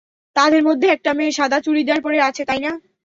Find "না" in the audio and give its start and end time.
2.59-2.71